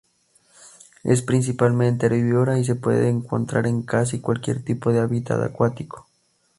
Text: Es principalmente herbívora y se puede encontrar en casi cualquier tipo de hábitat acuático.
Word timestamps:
Es 1.03 1.21
principalmente 1.21 2.07
herbívora 2.07 2.57
y 2.57 2.65
se 2.65 2.73
puede 2.73 3.07
encontrar 3.07 3.67
en 3.67 3.83
casi 3.83 4.19
cualquier 4.19 4.63
tipo 4.65 4.91
de 4.91 4.99
hábitat 4.99 5.39
acuático. 5.43 6.07